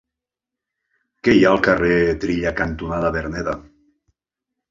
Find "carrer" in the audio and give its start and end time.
1.67-1.99